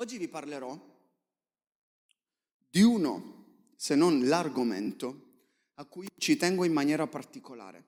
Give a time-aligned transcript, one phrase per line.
[0.00, 0.78] Oggi vi parlerò
[2.70, 3.44] di uno,
[3.76, 5.24] se non l'argomento,
[5.74, 7.84] a cui ci tengo in maniera particolare.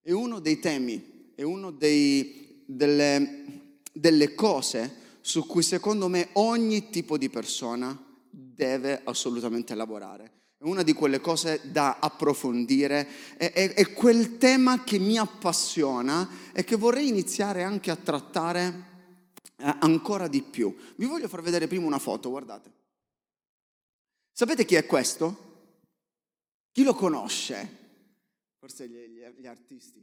[0.00, 1.42] È uno dei temi, è
[1.76, 10.32] dei, delle, delle cose su cui secondo me ogni tipo di persona deve assolutamente lavorare.
[10.56, 16.26] È una di quelle cose da approfondire, è, è, è quel tema che mi appassiona
[16.54, 18.91] e che vorrei iniziare anche a trattare
[19.62, 20.74] ancora di più.
[20.96, 22.72] Vi voglio far vedere prima una foto, guardate.
[24.32, 25.50] Sapete chi è questo?
[26.72, 27.80] Chi lo conosce?
[28.58, 30.02] Forse gli, gli, gli artisti.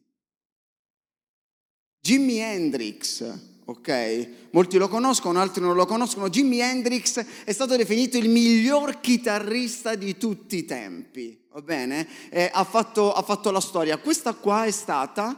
[2.01, 4.29] Jimi Hendrix, ok?
[4.51, 6.29] Molti lo conoscono, altri non lo conoscono.
[6.29, 12.07] Jimi Hendrix è stato definito il miglior chitarrista di tutti i tempi, va bene?
[12.29, 13.98] Eh, ha, fatto, ha fatto la storia.
[13.98, 15.37] Questa qua è stata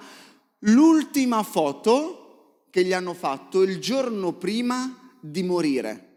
[0.60, 2.21] l'ultima foto
[2.72, 6.11] che gli hanno fatto il giorno prima di morire.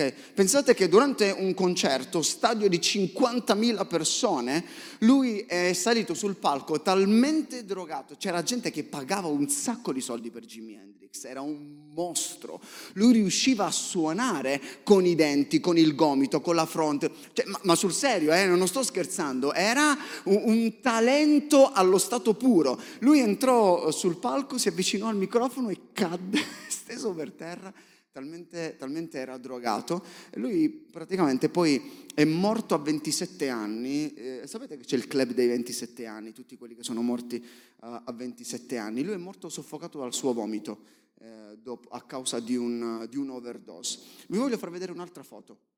[0.00, 0.14] Okay?
[0.32, 4.64] Pensate che durante un concerto, stadio di 50.000 persone,
[5.00, 10.30] lui è salito sul palco talmente drogato, c'era gente che pagava un sacco di soldi
[10.30, 12.60] per Jimi Hendrix, era un mostro.
[12.94, 17.60] Lui riusciva a suonare con i denti, con il gomito, con la fronte, cioè, ma,
[17.64, 22.80] ma, sul serio, eh, non sto scherzando, era un, un talento allo stato puro.
[23.00, 27.70] Lui entrò sul palco, si avvicinò al microfono e cadde steso per terra
[28.12, 30.04] talmente, talmente era drogato.
[30.30, 34.12] E lui praticamente poi è morto a 27 anni.
[34.14, 38.00] Eh, sapete che c'è il club dei 27 anni, tutti quelli che sono morti uh,
[38.04, 39.02] a 27 anni.
[39.02, 43.30] Lui è morto soffocato dal suo vomito eh, dopo, a causa di un, di un
[43.30, 44.00] overdose.
[44.28, 45.68] Vi voglio far vedere un'altra foto.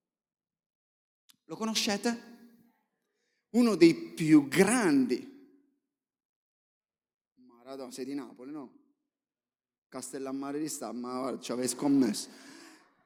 [1.46, 2.30] Lo conoscete?
[3.50, 5.30] Uno dei più grandi.
[7.34, 8.81] Maradona, sei di Napoli, no?
[9.92, 12.28] Castellammare di sta, ma ci avevi scommesso.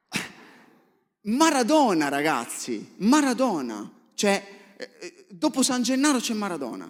[1.23, 3.91] Maradona, ragazzi, Maradona.
[4.13, 6.89] Cioè, eh, eh, dopo San Gennaro c'è Maradona.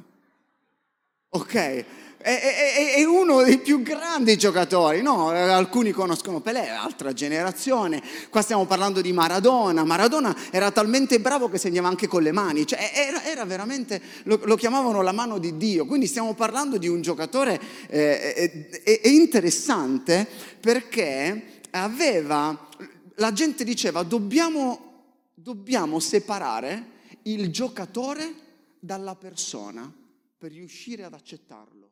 [1.29, 1.85] Ok?
[2.27, 5.29] È, è, è, uno dei più grandi giocatori, no?
[5.29, 8.03] Alcuni conoscono Pelé, altra generazione.
[8.29, 9.85] Qua stiamo parlando di Maradona.
[9.85, 14.41] Maradona era talmente bravo che segnava anche con le mani, cioè era, era veramente, lo,
[14.43, 15.85] lo, chiamavano la mano di Dio.
[15.85, 20.27] Quindi stiamo parlando di un giocatore eh, eh, interessante
[20.59, 22.67] perché aveva,
[23.15, 28.33] la gente diceva, dobbiamo, dobbiamo separare il giocatore
[28.79, 29.89] dalla persona
[30.37, 31.86] per riuscire ad accettarlo.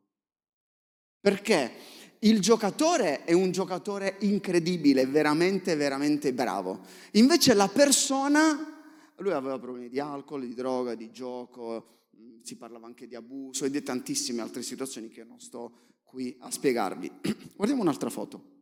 [1.26, 1.72] Perché
[2.20, 6.82] il giocatore è un giocatore incredibile, veramente, veramente bravo.
[7.14, 8.84] Invece la persona,
[9.18, 13.66] lui aveva problemi di alcol, di droga, di gioco, mm, si parlava anche di abuso
[13.66, 17.12] e di tantissime altre situazioni che non sto qui a spiegarvi.
[17.58, 18.54] Guardiamo un'altra foto.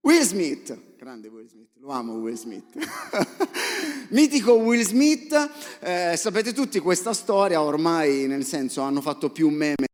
[0.00, 2.78] Will Smith grande Will Smith, lo amo Will Smith.
[4.08, 9.86] Mitico Will Smith, eh, sapete tutti questa storia, ormai nel senso hanno fatto più meme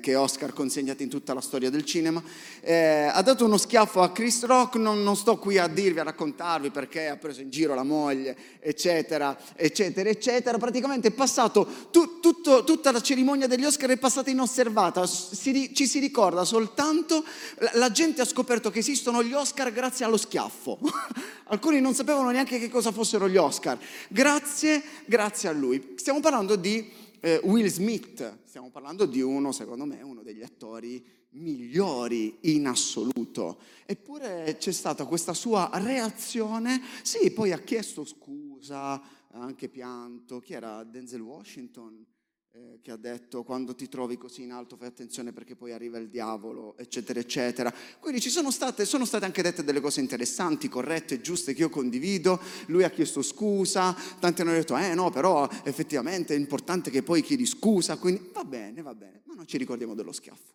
[0.00, 2.22] che Oscar consegnati in tutta la storia del cinema,
[2.60, 6.04] eh, ha dato uno schiaffo a Chris Rock, non, non, sto qui a dirvi, a
[6.04, 12.20] raccontarvi perché ha preso in giro la moglie, eccetera, eccetera, eccetera, praticamente è passato, tu,
[12.20, 17.24] tutto, tutta la cerimonia degli Oscar è passata inosservata, si, ci si ricorda soltanto,
[17.58, 20.78] la, la gente ha scoperto che esistono gli Oscar grazie allo schiaffo,
[21.48, 23.78] alcuni non sapevano neanche che cosa fossero gli Oscar,
[24.08, 25.94] grazie, grazie a lui.
[25.96, 31.04] Stiamo parlando di eh, Will Smith, stiamo parlando di uno, secondo me, uno degli attori
[31.30, 33.60] migliori in assoluto.
[33.86, 40.54] Eppure c'è stata questa sua reazione, sì, poi ha chiesto scusa, ha anche pianto, chi
[40.54, 42.04] era Denzel Washington?
[42.52, 45.98] Eh, che ha detto quando ti trovi così in alto fai attenzione perché poi arriva
[45.98, 47.72] il diavolo, eccetera, eccetera.
[48.00, 51.68] Quindi ci sono state, sono state anche dette delle cose interessanti, corrette, giuste che io
[51.68, 52.40] condivido.
[52.66, 57.22] Lui ha chiesto scusa, tanti hanno detto, eh no, però effettivamente è importante che poi
[57.22, 60.54] chiedi scusa, quindi va bene, va bene, ma non ci ricordiamo dello schiaffo.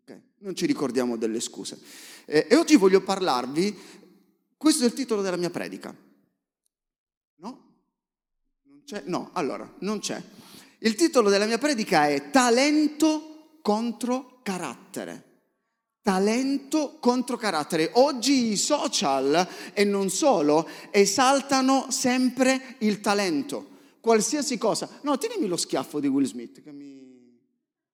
[0.00, 0.22] Okay?
[0.38, 1.78] Non ci ricordiamo delle scuse.
[2.24, 3.76] Eh, e oggi voglio parlarvi,
[4.56, 5.94] questo è il titolo della mia predica.
[7.34, 7.74] No?
[8.62, 9.02] Non c'è?
[9.04, 10.22] No, allora, non c'è.
[10.84, 15.30] Il titolo della mia predica è Talento contro carattere.
[16.02, 17.90] Talento contro carattere.
[17.94, 23.68] Oggi i social e non solo esaltano sempre il talento.
[24.00, 24.88] Qualsiasi cosa.
[25.02, 26.60] No, tienimi lo schiaffo di Will Smith.
[26.60, 27.38] Che mi...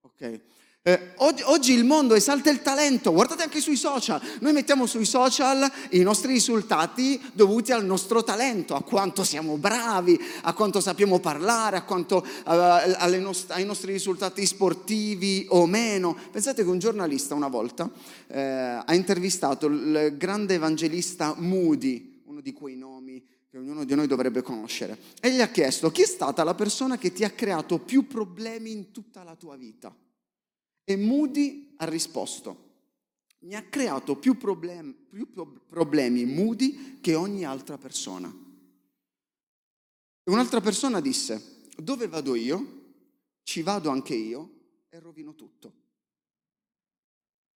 [0.01, 0.41] Ok.
[0.81, 5.03] Eh, oggi, oggi, il mondo esalta il talento, guardate anche sui social, noi mettiamo sui
[5.03, 11.19] social i nostri risultati dovuti al nostro talento, a quanto siamo bravi, a quanto sappiamo
[11.19, 16.17] parlare, quanto, uh, nost- ai nostri risultati sportivi o meno.
[16.31, 17.91] Pensate che un giornalista una volta
[18.27, 23.21] eh, ha intervistato il grande evangelista Moody, uno di quei nomi
[23.51, 26.97] che ognuno di noi dovrebbe conoscere, e gli ha chiesto chi è stata la persona
[26.97, 29.93] che ti ha creato più problemi in tutta la tua vita.
[30.89, 32.71] E Moody ha risposto,
[33.41, 35.29] mi ha creato più problemi, più
[35.67, 38.27] problemi Moody che ogni altra persona.
[38.27, 42.77] E un'altra persona disse, dove vado io?
[43.43, 44.49] Ci vado anche io
[44.89, 45.73] e rovino tutto.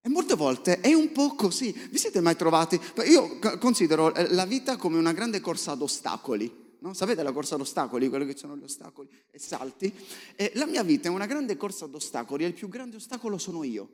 [0.00, 1.72] E molte volte è un po' così.
[1.72, 2.78] Vi siete mai trovati?
[3.04, 6.63] Io considero eh, la vita come una grande corsa ad ostacoli.
[6.84, 6.92] No?
[6.92, 9.90] Sapete la corsa ad ostacoli, quello che sono gli ostacoli e salti?
[10.36, 13.38] E la mia vita è una grande corsa ad ostacoli e il più grande ostacolo
[13.38, 13.88] sono io,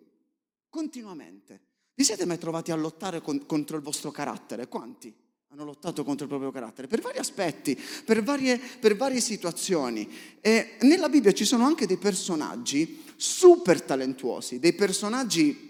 [0.69, 1.61] continuamente.
[1.95, 4.67] Vi siete mai trovati a lottare con, contro il vostro carattere?
[4.67, 5.15] Quanti
[5.51, 6.89] hanno lottato contro il proprio carattere?
[6.89, 10.11] Per vari aspetti, per varie, per varie situazioni.
[10.41, 15.70] E nella Bibbia ci sono anche dei personaggi super talentuosi, dei personaggi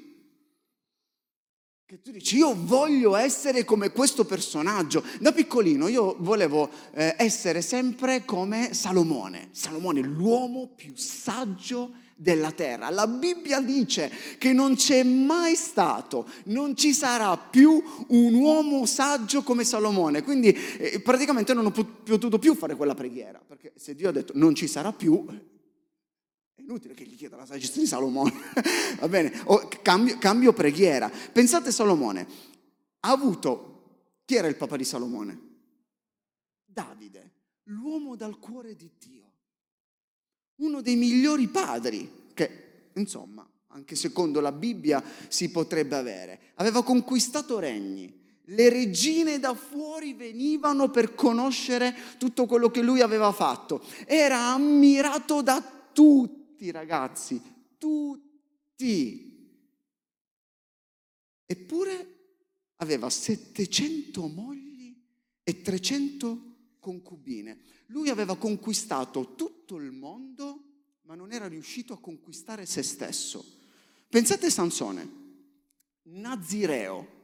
[1.91, 5.03] che tu dici, io voglio essere come questo personaggio.
[5.19, 9.49] Da piccolino io volevo eh, essere sempre come Salomone.
[9.51, 12.91] Salomone, l'uomo più saggio della terra.
[12.91, 14.09] La Bibbia dice
[14.39, 20.23] che non c'è mai stato, non ci sarà più un uomo saggio come Salomone.
[20.23, 24.35] Quindi eh, praticamente non ho potuto più fare quella preghiera, perché se Dio ha detto
[24.37, 25.27] non ci sarà più,
[26.71, 28.33] Inutile che gli chieda la saggezza di Salomone.
[29.01, 29.43] Va bene?
[29.47, 31.11] O cambio, cambio preghiera.
[31.11, 32.27] Pensate Salomone.
[33.01, 33.67] Ha avuto...
[34.25, 35.49] Chi era il papà di Salomone?
[36.65, 37.33] Davide,
[37.65, 39.33] l'uomo dal cuore di Dio.
[40.59, 46.41] Uno dei migliori padri che, insomma, anche secondo la Bibbia si potrebbe avere.
[46.55, 48.17] Aveva conquistato regni.
[48.45, 53.83] Le regine da fuori venivano per conoscere tutto quello che lui aveva fatto.
[54.07, 55.61] Era ammirato da
[55.93, 57.41] tutti tutti ragazzi,
[57.79, 58.29] tutti.
[61.47, 62.19] Eppure
[62.77, 64.95] aveva 700 mogli
[65.43, 67.61] e 300 concubine.
[67.87, 70.65] Lui aveva conquistato tutto il mondo,
[71.03, 73.43] ma non era riuscito a conquistare se stesso.
[74.09, 75.09] Pensate a Sansone,
[76.03, 77.20] Nazireo,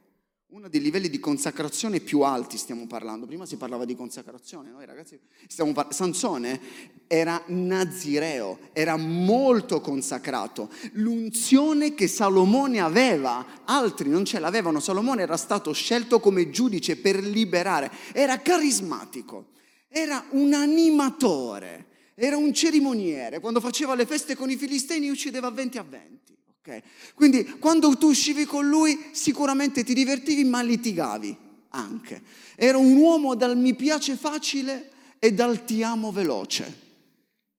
[0.51, 3.27] uno dei livelli di consacrazione più alti stiamo parlando.
[3.27, 5.97] Prima si parlava di consacrazione, noi ragazzi stiamo parlando.
[5.97, 6.61] Sansone
[7.09, 10.71] era nazireo, era molto consacrato.
[10.93, 14.79] L'unzione che Salomone aveva, altri non ce l'avevano.
[14.79, 17.91] Salomone era stato scelto come giudice per liberare.
[18.13, 19.49] Era carismatico,
[19.89, 23.41] era un animatore, era un cerimoniere.
[23.41, 26.36] Quando faceva le feste con i filistei uccideva 20 a 20.
[26.67, 26.83] Okay.
[27.15, 31.37] Quindi quando tu uscivi con lui sicuramente ti divertivi ma litigavi
[31.69, 32.21] anche.
[32.57, 34.91] Era un uomo dal mi piace facile
[35.21, 36.85] e dal ti amo veloce.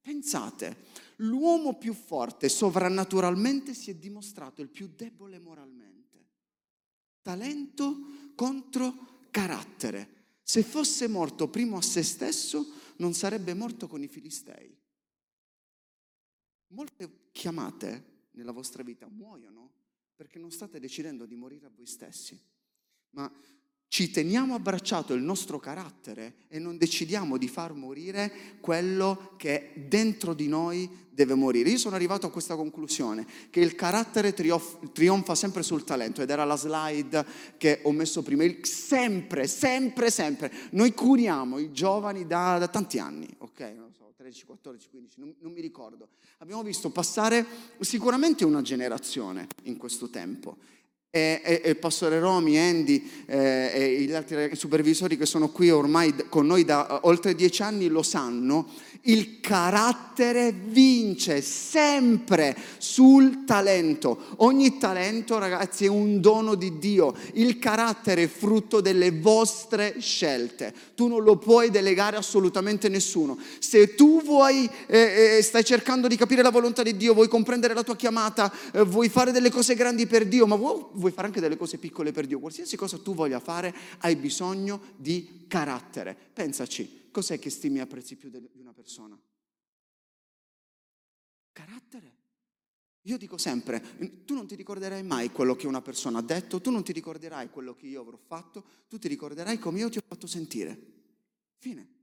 [0.02, 0.84] Pensate,
[1.16, 6.26] l'uomo più forte sovrannaturalmente si è dimostrato il più debole moralmente.
[7.22, 10.16] Talento contro carattere.
[10.42, 14.76] Se fosse morto primo a se stesso, non sarebbe morto con i filistei.
[16.68, 19.72] Molte chiamate nella vostra vita muoiono
[20.14, 22.40] perché non state decidendo di morire a voi stessi,
[23.10, 23.30] ma
[23.98, 28.30] ci teniamo abbracciato il nostro carattere e non decidiamo di far morire
[28.60, 31.70] quello che dentro di noi deve morire.
[31.70, 36.44] Io sono arrivato a questa conclusione, che il carattere trionfa sempre sul talento ed era
[36.44, 40.52] la slide che ho messo prima, il sempre, sempre, sempre.
[40.70, 43.86] Noi curiamo i giovani da, da tanti anni, ok?
[44.28, 46.08] 13, 14, 15, non, non mi ricordo.
[46.38, 47.44] Abbiamo visto passare
[47.80, 50.58] sicuramente una generazione in questo tempo.
[51.10, 56.14] E, e, e, pastore Romy, Andy eh, e gli altri supervisori che sono qui ormai
[56.28, 58.68] con noi da oltre dieci anni lo sanno,
[59.02, 64.18] il carattere vince sempre sul talento.
[64.38, 67.14] Ogni talento, ragazzi, è un dono di Dio.
[67.34, 70.74] Il carattere è frutto delle vostre scelte.
[70.94, 73.38] Tu non lo puoi delegare assolutamente nessuno.
[73.58, 77.74] Se tu vuoi, eh, eh, stai cercando di capire la volontà di Dio, vuoi comprendere
[77.74, 81.28] la tua chiamata, eh, vuoi fare delle cose grandi per Dio, ma vuoi, vuoi fare
[81.28, 86.16] anche delle cose piccole per Dio, qualsiasi cosa tu voglia fare, hai bisogno di carattere.
[86.32, 89.20] Pensaci cos'è che stimi e apprezzi più di una persona?
[91.52, 92.16] Carattere.
[93.02, 96.70] Io dico sempre, tu non ti ricorderai mai quello che una persona ha detto, tu
[96.70, 100.04] non ti ricorderai quello che io avrò fatto, tu ti ricorderai come io ti ho
[100.06, 100.78] fatto sentire.
[101.56, 101.96] Fine.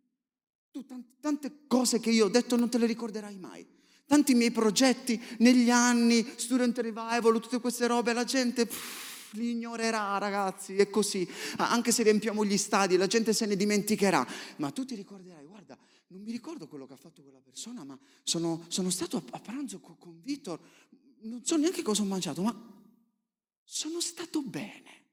[0.72, 0.84] Tu
[1.20, 3.66] tante cose che io ho detto non te le ricorderai mai.
[4.08, 10.18] Tanti miei progetti negli anni, student revival, tutte queste robe, la gente pff, li ignorerà,
[10.18, 11.28] ragazzi, è così.
[11.58, 14.26] Anche se riempiamo gli stadi, la gente se ne dimenticherà.
[14.58, 15.78] Ma tu ti ricorderai, guarda,
[16.08, 19.80] non mi ricordo quello che ha fatto quella persona, ma sono, sono stato a, pranzo
[19.80, 20.60] con, con Vittor,
[21.22, 22.56] non so neanche cosa ho mangiato, ma
[23.64, 25.04] sono stato bene.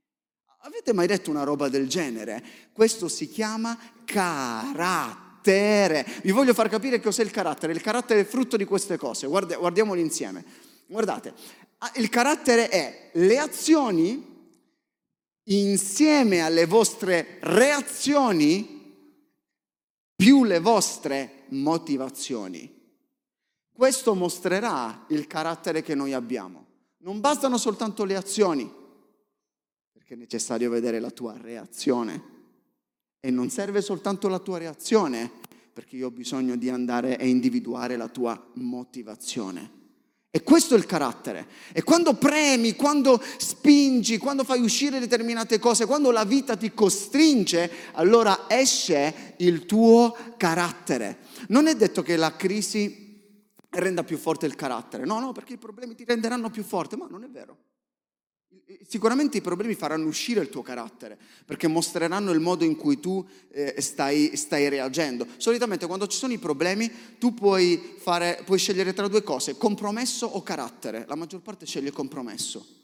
[0.64, 2.45] Avete mai detto una roba del genere?
[2.73, 6.07] Questo si chiama carattere.
[6.23, 7.73] Vi voglio far capire cos'è il carattere.
[7.73, 9.26] Il carattere è frutto di queste cose.
[9.26, 10.45] Guarda, guardiamoli insieme.
[10.87, 11.62] Guardate, ah,
[11.95, 14.31] il carattere è le azioni
[15.45, 18.81] insieme alle vostre reazioni
[20.15, 22.81] più le vostre motivazioni.
[23.73, 26.67] Questo mostrerà il carattere che noi abbiamo.
[26.99, 28.73] Non bastano soltanto le azioni,
[29.91, 32.31] perché è necessario vedere la tua reazione.
[33.19, 35.29] E non serve soltanto la tua reazione,
[35.73, 39.82] perché io ho bisogno di andare a individuare la tua motivazione.
[40.35, 41.47] E questo è il carattere.
[41.75, 47.71] E quando premi, quando spingi, quando fai uscire determinate cose, quando la vita ti costringe,
[47.93, 51.19] allora esce il tuo carattere.
[51.49, 53.21] Non è detto che la crisi
[53.69, 55.05] renda più forte il carattere.
[55.05, 57.59] No, no, perché i problemi ti renderanno più forte, ma non è vero.
[58.87, 63.26] Sicuramente i problemi faranno uscire il tuo carattere, perché mostreranno il modo in cui tu
[63.50, 65.26] eh, stai, stai, reagendo.
[65.37, 70.26] Solitamente quando ci sono i problemi tu puoi, fare, puoi scegliere tra due cose, compromesso
[70.26, 71.04] o carattere.
[71.06, 72.82] La maggior parte sceglie compromesso.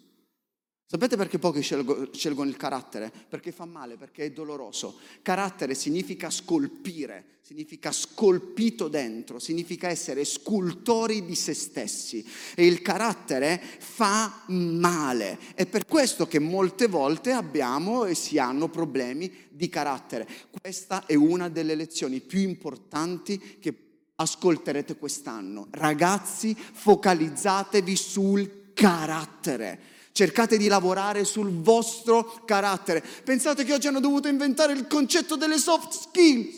[0.91, 3.13] Sapete perché pochi scelgono il carattere?
[3.29, 4.97] Perché fa male, perché è doloroso.
[5.21, 12.27] Carattere significa scolpire, significa scolpito dentro, significa essere scultori di se stessi.
[12.55, 15.39] E il carattere fa male.
[15.55, 20.27] È per questo che molte volte abbiamo e si hanno problemi di carattere.
[20.59, 23.75] Questa è una delle lezioni più importanti che
[24.15, 25.67] ascolterete quest'anno.
[25.71, 33.03] Ragazzi, focalizzatevi sul carattere Cercate di lavorare sul vostro carattere.
[33.23, 36.57] Pensate che oggi hanno dovuto inventare il concetto delle soft skills.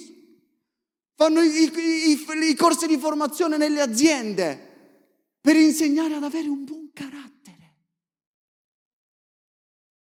[1.15, 6.65] Fanno i, i, i, i corsi di formazione nelle aziende per insegnare ad avere un
[6.65, 7.77] buon carattere.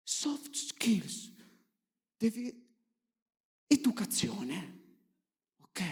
[0.04, 1.32] Soft skills.
[2.18, 2.54] Devi...
[3.66, 4.82] Educazione.
[5.62, 5.84] Ok?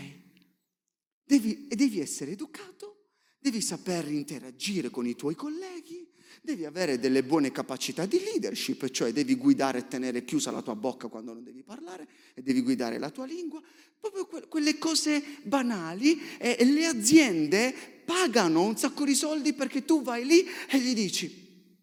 [1.24, 6.04] Devi, devi essere educato, devi saper interagire con i tuoi colleghi,
[6.45, 10.75] devi avere delle buone capacità di leadership, cioè devi guidare e tenere chiusa la tua
[10.75, 13.61] bocca quando non devi parlare e devi guidare la tua lingua,
[13.99, 17.73] proprio quelle cose banali e le aziende
[18.05, 21.73] pagano un sacco di soldi perché tu vai lì e gli dici,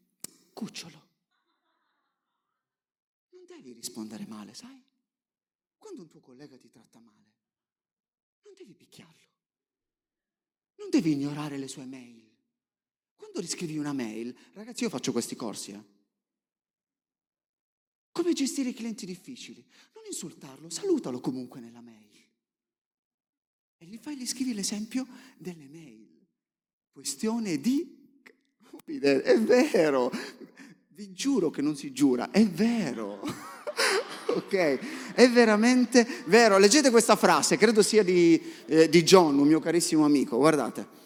[0.55, 1.03] cucciolo,
[3.31, 4.81] non devi rispondere male, sai?
[5.77, 7.35] Quando un tuo collega ti tratta male,
[8.45, 9.29] non devi picchiarlo,
[10.77, 12.32] non devi ignorare le sue mail
[13.23, 15.83] quando riscrivi una mail, ragazzi, io faccio questi corsi, eh?
[18.11, 19.65] Come gestire i clienti difficili?
[19.95, 22.11] Non insultarlo, salutalo comunque nella mail.
[23.79, 25.07] E gli fai, gli scrivi l'esempio
[25.39, 26.27] delle mail.
[26.91, 28.01] Questione di...
[28.87, 30.11] È vero,
[30.89, 33.21] vi giuro che non si giura, è vero.
[34.35, 36.59] ok, è veramente vero.
[36.59, 41.02] Leggete questa frase, credo sia di, eh, di John, un mio carissimo amico, guardate.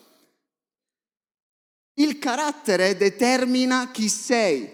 [2.26, 4.68] Carattere determina chi sei.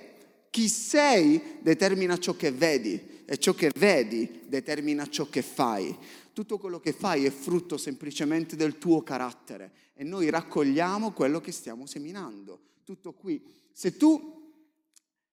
[0.48, 5.94] Chi sei determina ciò che vedi e ciò che vedi determina ciò che fai.
[6.32, 11.52] Tutto quello che fai è frutto semplicemente del tuo carattere e noi raccogliamo quello che
[11.52, 12.58] stiamo seminando.
[12.84, 13.44] Tutto qui.
[13.70, 14.54] Se tu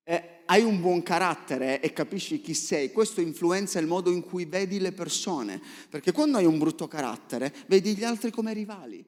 [0.04, 4.44] eh, hai un buon carattere e capisci chi sei, questo influenza il modo in cui
[4.44, 9.06] vedi le persone, perché quando hai un brutto carattere vedi gli altri come rivali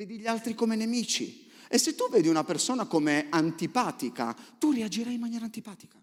[0.00, 1.49] vedi gli altri come nemici.
[1.72, 6.02] E se tu vedi una persona come antipatica, tu reagirai in maniera antipatica.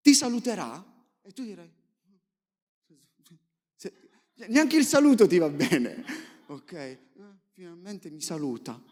[0.00, 0.82] Ti saluterà
[1.20, 1.70] e tu dirai,
[4.46, 6.02] neanche il saluto ti va bene.
[6.46, 6.98] Ok, eh,
[7.52, 8.82] finalmente mi saluta.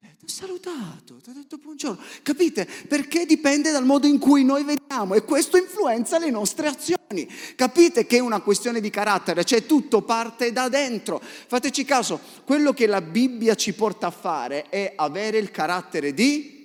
[0.00, 2.00] Eh, ti ha salutato, ti ha detto buongiorno.
[2.22, 2.68] Capite?
[2.86, 7.28] Perché dipende dal modo in cui noi vediamo e questo influenza le nostre azioni.
[7.56, 11.20] Capite che è una questione di carattere, cioè tutto parte da dentro.
[11.20, 16.57] Fateci caso, quello che la Bibbia ci porta a fare è avere il carattere di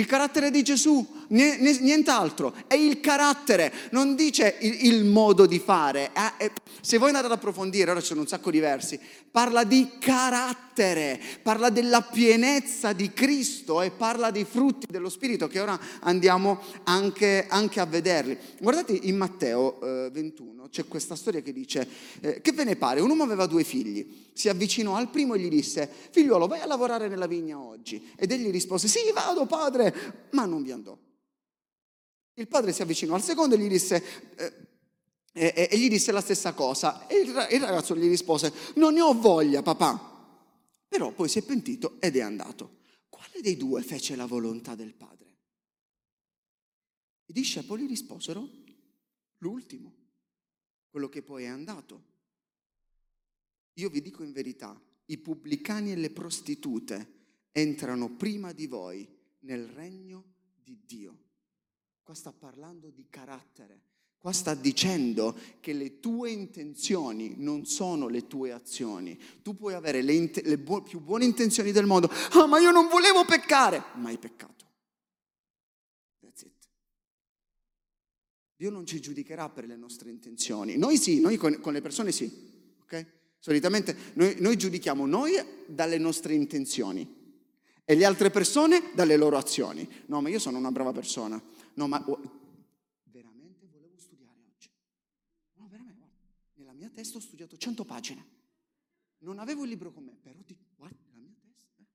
[0.00, 6.10] il carattere di Gesù, nient'altro, è il carattere, non dice il, modo di fare.
[6.38, 8.98] Eh, se voi andate ad approfondire, ora ci sono un sacco di versi,
[9.30, 10.68] parla di carattere
[11.42, 17.46] parla della pienezza di Cristo e parla dei frutti dello Spirito che ora andiamo anche,
[17.48, 18.36] anche a vederli.
[18.58, 21.86] Guardate in Matteo eh, 21 c'è questa storia che dice
[22.20, 23.00] eh, che ve ne pare?
[23.00, 26.66] Un uomo aveva due figli, si avvicinò al primo e gli disse figliuolo vai a
[26.66, 29.89] lavorare nella vigna oggi ed egli rispose sì vado padre,
[30.32, 30.98] ma non vi andò.
[32.34, 34.02] Il padre si avvicinò al secondo e gli disse...
[34.36, 34.68] Eh,
[35.32, 37.06] e, e, gli disse la stessa cosa.
[37.06, 40.08] E il, il ragazzo gli rispose, non ne ho voglia, papà.
[40.88, 42.78] Però poi si è pentito ed è andato.
[43.08, 45.36] Quale dei due fece la volontà del padre?
[47.26, 48.48] I discepoli risposero,
[49.38, 49.94] l'ultimo,
[50.90, 52.08] quello che poi è andato.
[53.74, 57.18] Io vi dico in verità, i pubblicani e le prostitute
[57.52, 59.08] entrano prima di voi
[59.40, 60.24] nel regno
[60.62, 61.18] di Dio.
[62.02, 63.88] Qua sta parlando di carattere
[64.20, 69.18] Qua sta dicendo che le tue intenzioni non sono le tue azioni.
[69.40, 72.10] Tu puoi avere le, int- le bu- più buone intenzioni del mondo.
[72.32, 74.66] Ah, ma io non volevo peccare, ma hai peccato.
[76.18, 76.68] That's it.
[78.56, 80.76] Dio non ci giudicherà per le nostre intenzioni.
[80.76, 82.30] Noi sì, noi con, con le persone sì.
[82.82, 83.06] Ok?
[83.38, 85.32] Solitamente noi, noi giudichiamo noi
[85.66, 87.19] dalle nostre intenzioni
[87.90, 89.88] e le altre persone dalle loro azioni.
[90.06, 91.42] No, ma io sono una brava persona.
[91.74, 92.00] No, ma
[96.74, 98.24] mia testa ho studiato 100 pagine.
[99.18, 101.74] Non avevo il libro con me, però ti guardi la mia testa.
[101.78, 101.86] Eh?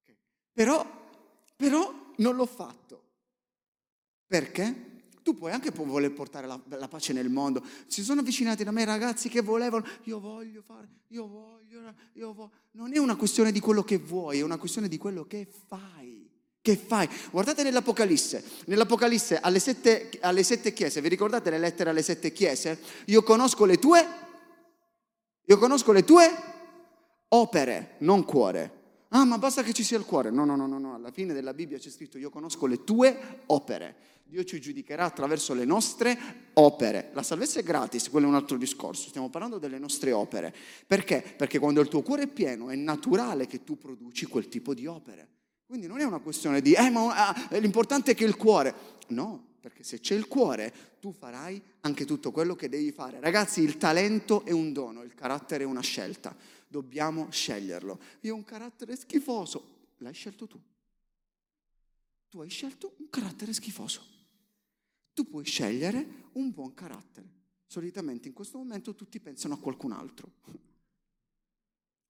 [0.00, 0.16] Okay.
[0.54, 3.10] Però, però non l'ho fatto.
[4.26, 4.91] Perché?
[5.22, 7.64] Tu puoi anche voler portare la, la, pace nel mondo.
[7.86, 12.50] Si sono avvicinati da me ragazzi che volevano, io voglio fare, io voglio, io voglio.
[12.72, 16.28] Non è una questione di quello che vuoi, è una questione di quello che fai.
[16.60, 17.08] Che fai?
[17.30, 22.80] Guardate nell'Apocalisse, nell'Apocalisse alle sette, alle sette chiese, vi ricordate le lettere alle sette chiese?
[23.06, 24.06] Io conosco le tue,
[25.44, 26.30] io conosco le tue
[27.28, 28.80] opere, non cuore.
[29.08, 30.30] Ah, ma basta che ci sia il cuore.
[30.30, 30.94] No, no, no, no, no.
[30.94, 33.96] alla fine della Bibbia c'è scritto io conosco le tue opere.
[34.32, 36.18] Dio ci giudicherà attraverso le nostre
[36.54, 37.10] opere.
[37.12, 39.08] La salvezza è gratis, quello è un altro discorso.
[39.08, 40.54] Stiamo parlando delle nostre opere.
[40.86, 41.34] Perché?
[41.36, 44.86] Perché quando il tuo cuore è pieno è naturale che tu produci quel tipo di
[44.86, 45.28] opere.
[45.66, 48.74] Quindi non è una questione di, eh, ma ah, l'importante è che il cuore.
[49.08, 53.20] No, perché se c'è il cuore, tu farai anche tutto quello che devi fare.
[53.20, 56.34] Ragazzi, il talento è un dono, il carattere è una scelta.
[56.66, 58.00] Dobbiamo sceglierlo.
[58.20, 60.58] Io ho un carattere schifoso, l'hai scelto tu.
[62.30, 64.11] Tu hai scelto un carattere schifoso.
[65.14, 67.28] Tu puoi scegliere un buon carattere.
[67.66, 70.30] Solitamente in questo momento tutti pensano a qualcun altro.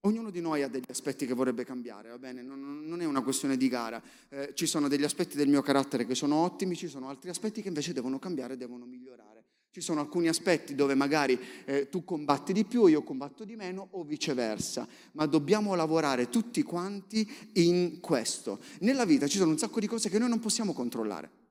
[0.04, 2.42] Ognuno di noi ha degli aspetti che vorrebbe cambiare, va bene?
[2.42, 4.02] Non, non è una questione di gara.
[4.28, 7.62] Eh, ci sono degli aspetti del mio carattere che sono ottimi, ci sono altri aspetti
[7.62, 9.44] che invece devono cambiare, devono migliorare.
[9.70, 13.88] Ci sono alcuni aspetti dove magari eh, tu combatti di più, io combatto di meno
[13.92, 18.60] o viceversa, ma dobbiamo lavorare tutti quanti in questo.
[18.80, 21.41] Nella vita ci sono un sacco di cose che noi non possiamo controllare.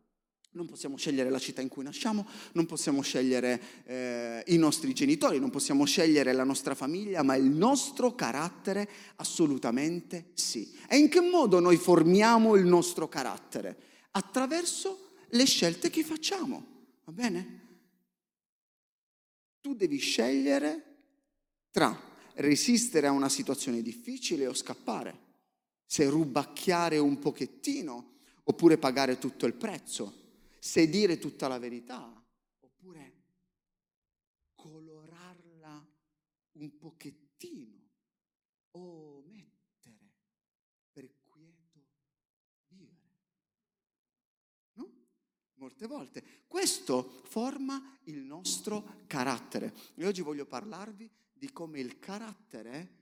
[0.54, 5.40] Non possiamo scegliere la città in cui nasciamo, non possiamo scegliere eh, i nostri genitori,
[5.40, 10.78] non possiamo scegliere la nostra famiglia, ma il nostro carattere assolutamente sì.
[10.90, 13.78] E in che modo noi formiamo il nostro carattere?
[14.12, 16.66] Attraverso le scelte che facciamo,
[17.06, 17.60] va bene?
[19.62, 20.98] Tu devi scegliere
[21.72, 21.98] tra
[22.36, 25.18] resistere a una situazione difficile o scappare,
[25.86, 30.20] se rubacchiare un pochettino oppure pagare tutto il prezzo
[30.64, 32.24] se dire tutta la verità
[32.60, 33.24] oppure
[34.54, 35.90] colorarla
[36.52, 37.90] un pochettino
[38.74, 40.14] o mettere
[40.92, 41.88] per quieto
[42.68, 43.16] vivere.
[44.74, 45.08] No?
[45.56, 46.24] Molte volte.
[46.46, 49.74] Questo forma il nostro carattere.
[49.96, 53.00] E oggi voglio parlarvi di come il carattere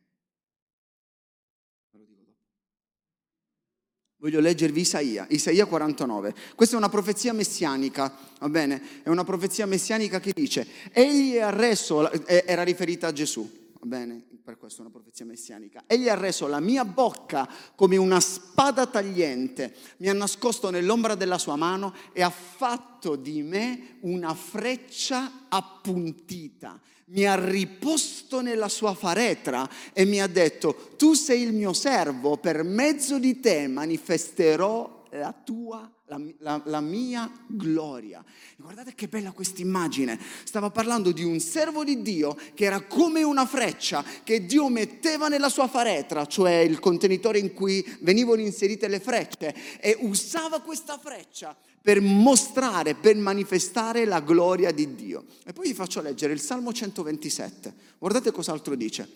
[4.22, 6.34] Voglio leggervi Isaia, Isaia 49.
[6.54, 8.82] Questa è una profezia messianica, va bene?
[9.02, 14.24] È una profezia messianica che dice, egli ha reso, era riferita a Gesù, va bene?
[14.44, 15.84] Per questo è una profezia messianica.
[15.88, 21.38] Egli ha reso la mia bocca come una spada tagliente, mi ha nascosto nell'ombra della
[21.38, 26.80] sua mano e ha fatto di me una freccia appuntita
[27.12, 32.38] mi ha riposto nella sua faretra e mi ha detto, tu sei il mio servo,
[32.38, 38.24] per mezzo di te manifesterò la tua, la, la, la mia gloria.
[38.58, 40.19] Guardate che bella questa immagine.
[40.43, 45.28] Stava parlando di un servo di Dio che era come una freccia che Dio metteva
[45.28, 50.98] nella sua faretra, cioè il contenitore in cui venivano inserite le frecce, e usava questa
[50.98, 55.26] freccia per mostrare, per manifestare la gloria di Dio.
[55.45, 57.74] E poi vi faccio leggere il Salmo 127.
[58.00, 59.08] Guardate cos'altro dice.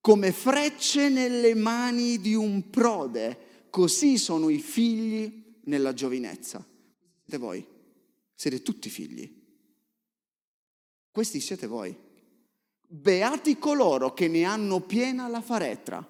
[0.00, 6.64] come frecce nelle mani di un prode, così sono i figli nella giovinezza.
[7.20, 7.64] Siete voi,
[8.34, 9.30] siete tutti figli.
[11.10, 11.96] Questi siete voi.
[12.90, 16.04] Beati coloro che ne hanno piena la faretra,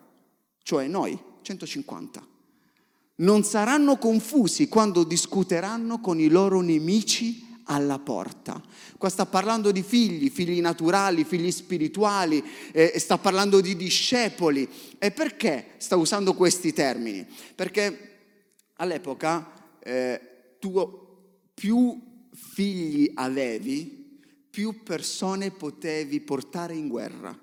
[0.63, 2.27] cioè noi, 150.
[3.17, 8.63] Non saranno confusi quando discuteranno con i loro nemici alla porta.
[8.97, 12.43] Qua sta parlando di figli, figli naturali, figli spirituali,
[12.73, 14.69] eh, sta parlando di discepoli.
[14.99, 17.27] E perché sta usando questi termini?
[17.57, 18.08] Perché
[18.79, 20.73] all'epoca eh, tu
[21.55, 22.01] più
[22.33, 27.37] figli avevi, più persone potevi portare in guerra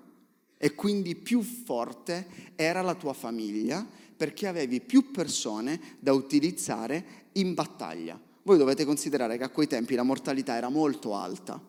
[0.58, 7.54] e quindi più forte era la tua famiglia perché avevi più persone da utilizzare in
[7.54, 8.18] battaglia.
[8.42, 11.60] Voi dovete considerare che a quei tempi la mortalità era molto alta,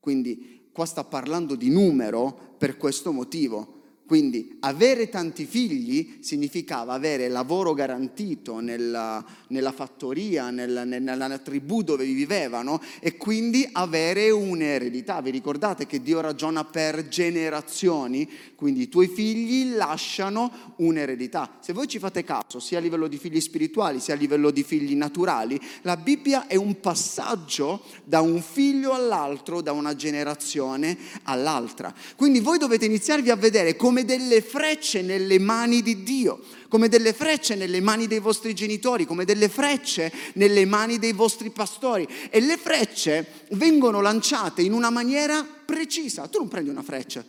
[0.00, 3.81] quindi qua sta parlando di numero per questo motivo.
[4.06, 12.04] Quindi avere tanti figli significava avere lavoro garantito nella, nella fattoria, nella, nella, tribù dove
[12.04, 15.20] vivevano e quindi avere un'eredità.
[15.22, 18.28] Vi ricordate che Dio ragiona per generazioni?
[18.54, 21.58] Quindi i tuoi figli lasciano un'eredità.
[21.60, 24.62] Se voi ci fate caso, sia a livello di figli spirituali sia a livello di
[24.62, 31.94] figli naturali, la Bibbia è un passaggio da un figlio all'altro, da una generazione all'altra.
[32.16, 36.88] Quindi voi dovete iniziarvi a vedere come come delle frecce nelle mani di Dio, come
[36.88, 42.08] delle frecce nelle mani dei vostri genitori, come delle frecce nelle mani dei vostri pastori.
[42.30, 46.26] E le frecce vengono lanciate in una maniera precisa.
[46.26, 47.22] Tu non prendi una freccia,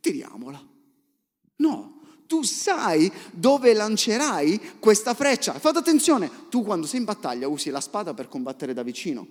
[0.00, 0.64] tiriamola.
[1.56, 5.58] No, tu sai dove lancerai questa freccia.
[5.58, 9.26] Fate attenzione, tu quando sei in battaglia usi la spada per combattere da vicino,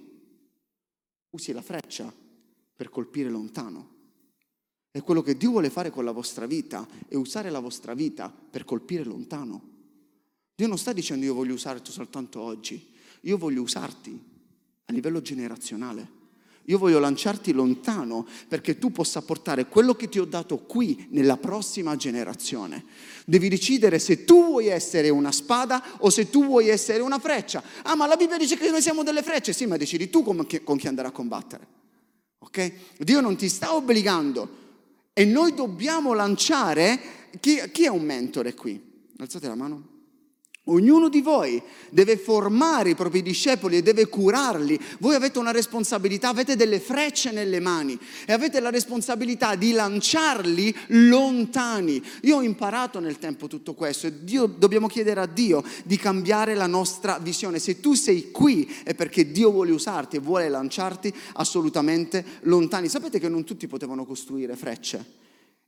[1.29, 2.13] usi la freccia
[2.75, 4.00] per colpire lontano.
[4.91, 8.29] È quello che Dio vuole fare con la vostra vita e usare la vostra vita
[8.29, 9.69] per colpire lontano.
[10.53, 12.89] Dio non sta dicendo io voglio usarti soltanto oggi,
[13.21, 14.19] io voglio usarti
[14.85, 16.19] a livello generazionale.
[16.65, 21.37] Io voglio lanciarti lontano perché tu possa portare quello che ti ho dato qui nella
[21.37, 22.85] prossima generazione.
[23.25, 27.63] Devi decidere se tu vuoi essere una spada o se tu vuoi essere una freccia.
[27.81, 29.53] Ah, ma la Bibbia dice che noi siamo delle frecce.
[29.53, 31.67] Sì, ma decidi tu con chi andare a combattere.
[32.39, 32.71] Ok?
[32.99, 34.60] Dio non ti sta obbligando
[35.21, 36.99] e noi dobbiamo lanciare,
[37.39, 38.81] chi, chi è un mentore qui?
[39.19, 39.87] Alzate la mano.
[40.71, 44.79] Ognuno di voi deve formare i propri discepoli e deve curarli.
[44.99, 50.73] Voi avete una responsabilità, avete delle frecce nelle mani e avete la responsabilità di lanciarli
[50.87, 52.01] lontani.
[52.21, 56.55] Io ho imparato nel tempo tutto questo e Dio, dobbiamo chiedere a Dio di cambiare
[56.55, 57.59] la nostra visione.
[57.59, 62.87] Se tu sei qui è perché Dio vuole usarti e vuole lanciarti assolutamente lontani.
[62.87, 65.19] Sapete che non tutti potevano costruire frecce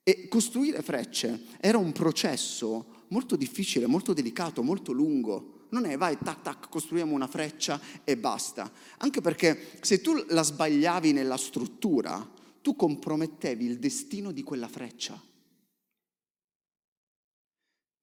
[0.03, 5.67] e costruire frecce era un processo molto difficile, molto delicato, molto lungo.
[5.69, 8.71] Non è vai, tac, tac, costruiamo una freccia e basta.
[8.97, 12.27] Anche perché se tu la sbagliavi nella struttura,
[12.61, 15.21] tu compromettevi il destino di quella freccia.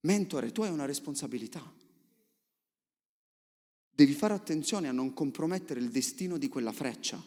[0.03, 1.61] Mentore, tu hai una responsabilità.
[3.93, 7.21] Devi fare attenzione a non compromettere il destino di quella freccia.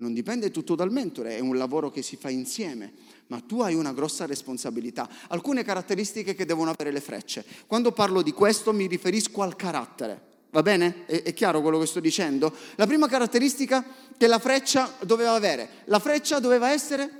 [0.00, 2.92] Non dipende tutto dal mentore, è un lavoro che si fa insieme,
[3.26, 5.08] ma tu hai una grossa responsabilità.
[5.28, 7.44] Alcune caratteristiche che devono avere le frecce.
[7.66, 10.26] Quando parlo di questo mi riferisco al carattere.
[10.50, 11.04] Va bene?
[11.04, 12.54] È, è, chiaro quello che sto dicendo?
[12.76, 13.84] La prima caratteristica
[14.16, 17.10] che la freccia doveva avere, la freccia doveva essere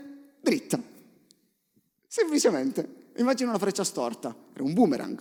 [0.41, 0.81] dritta.
[2.07, 3.07] Semplicemente.
[3.17, 5.21] Immagina una freccia storta, era un boomerang.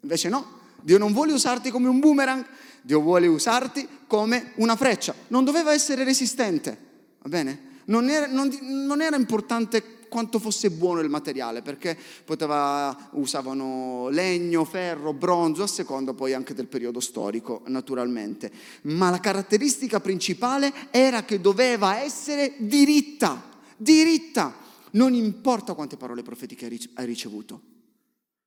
[0.00, 2.44] Invece no, Dio non vuole usarti come un boomerang,
[2.84, 5.14] Dio vuole usarti come una freccia.
[5.28, 6.78] Non doveva essere resistente,
[7.22, 7.72] va bene?
[7.86, 14.66] Non era, non, non era importante quanto fosse buono il materiale, perché poteva, usavano legno,
[14.66, 18.52] ferro, bronzo, a seconda poi anche del periodo storico, naturalmente.
[18.82, 23.42] Ma la caratteristica principale era che doveva essere diritta,
[23.78, 24.54] diritta.
[24.90, 27.60] Non importa quante parole profetiche hai ricevuto,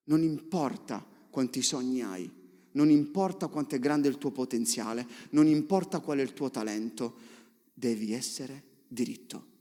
[0.03, 2.36] non importa quanti sogni hai,
[2.77, 7.15] non importa quanto è grande il tuo potenziale, non importa qual è il tuo talento,
[7.73, 9.55] devi essere diritto.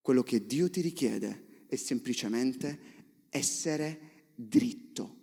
[0.00, 2.94] Quello che Dio ti richiede è semplicemente
[3.28, 5.14] essere dritto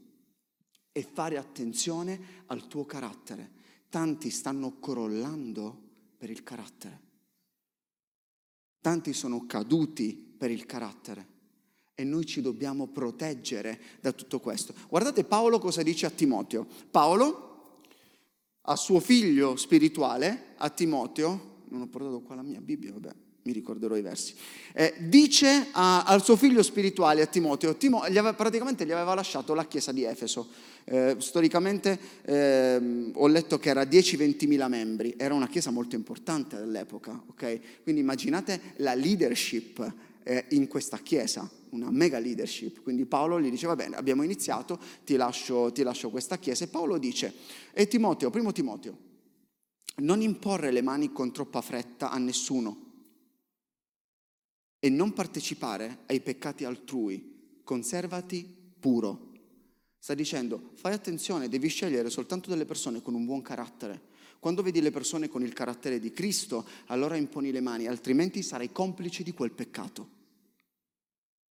[0.91, 3.61] e fare attenzione al tuo carattere.
[3.87, 5.81] Tanti stanno crollando
[6.17, 7.01] per il carattere.
[8.81, 11.32] Tanti sono caduti per il carattere.
[11.95, 14.73] E noi ci dobbiamo proteggere da tutto questo.
[14.89, 16.65] Guardate Paolo cosa dice a Timoteo.
[16.89, 17.81] Paolo,
[18.61, 23.11] a suo figlio spirituale, a Timoteo, non ho portato qua la mia Bibbia, vabbè,
[23.43, 24.33] mi ricorderò i versi,
[24.73, 29.13] eh, dice a, al suo figlio spirituale, a Timoteo, Timo, gli aveva, praticamente gli aveva
[29.13, 30.47] lasciato la chiesa di Efeso.
[30.85, 36.57] Eh, storicamente eh, ho letto che era 10-20 mila membri, era una chiesa molto importante
[36.57, 37.83] all'epoca, ok?
[37.83, 42.81] Quindi immaginate la leadership eh, in questa chiesa, una mega leadership.
[42.81, 46.63] Quindi Paolo gli dice, va bene, abbiamo iniziato, ti lascio, ti lascio questa chiesa.
[46.63, 47.33] E Paolo dice,
[47.73, 48.97] e Timoteo, primo Timoteo,
[49.97, 52.91] non imporre le mani con troppa fretta a nessuno
[54.79, 58.43] e non partecipare ai peccati altrui, conservati
[58.79, 59.31] puro.
[59.97, 64.11] Sta dicendo, fai attenzione, devi scegliere soltanto delle persone con un buon carattere.
[64.43, 68.73] Quando vedi le persone con il carattere di Cristo, allora imponi le mani, altrimenti sarai
[68.73, 70.09] complice di quel peccato.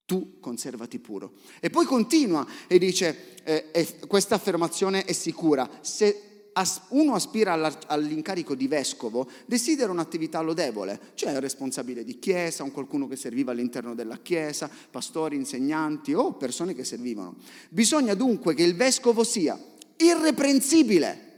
[0.05, 1.33] Tu conservati puro.
[1.61, 6.51] E poi continua e dice, eh, eh, questa affermazione è sicura, se
[6.89, 7.55] uno aspira
[7.87, 13.95] all'incarico di vescovo, desidera un'attività lodevole, cioè responsabile di chiesa, un qualcuno che serviva all'interno
[13.95, 17.37] della chiesa, pastori, insegnanti o persone che servivano.
[17.71, 19.59] Bisogna dunque che il vescovo sia
[19.97, 21.31] irreprensibile.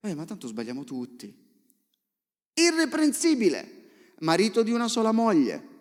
[0.00, 1.34] Eh, ma tanto sbagliamo tutti.
[2.54, 5.76] Irreprensibile, marito di una sola moglie,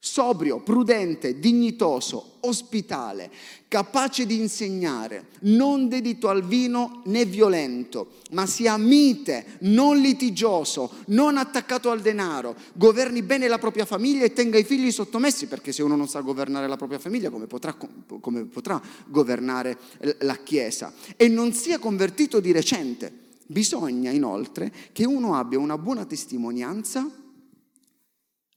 [0.00, 3.30] sobrio, prudente, dignitoso, ospitale,
[3.66, 11.36] capace di insegnare, non dedito al vino né violento, ma sia mite, non litigioso, non
[11.36, 15.82] attaccato al denaro, governi bene la propria famiglia e tenga i figli sottomessi, perché se
[15.82, 17.76] uno non sa governare la propria famiglia, come potrà,
[18.20, 19.78] come potrà governare
[20.20, 20.92] la Chiesa?
[21.16, 23.26] E non sia convertito di recente.
[23.50, 27.10] Bisogna inoltre che uno abbia una buona testimonianza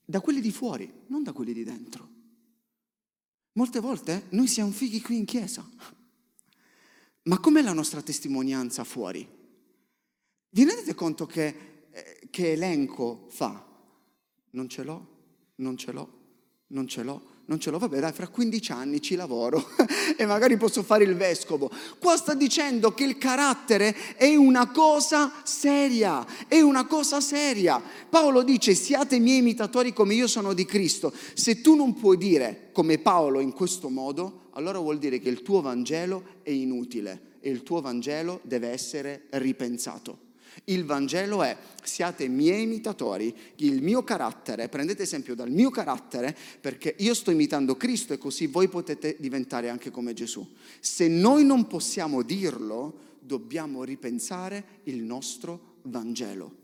[0.04, 2.10] da quelli di fuori, non da quelli di dentro.
[3.54, 5.66] Molte volte noi siamo fighi qui in chiesa,
[7.24, 9.26] ma com'è la nostra testimonianza fuori?
[10.50, 13.66] Vi rendete conto che, eh, che elenco fa?
[14.50, 15.08] Non ce l'ho,
[15.56, 16.20] non ce l'ho,
[16.68, 19.64] non ce l'ho, non ce l'ho, vabbè dai, fra 15 anni ci lavoro
[20.16, 21.70] e magari posso fare il vescovo.
[22.00, 27.82] Qua sta dicendo che il carattere è una cosa seria, è una cosa seria.
[28.10, 31.12] Paolo dice siate miei imitatori come io sono di Cristo.
[31.34, 35.42] Se tu non puoi dire come Paolo in questo modo, allora vuol dire che il
[35.42, 40.30] tuo Vangelo è inutile e il tuo Vangelo deve essere ripensato.
[40.66, 46.96] Il Vangelo è siate miei imitatori, il mio carattere, prendete esempio dal mio carattere perché
[47.00, 50.48] io sto imitando Cristo e così voi potete diventare anche come Gesù.
[50.80, 56.60] Se noi non possiamo dirlo, dobbiamo ripensare il nostro Vangelo.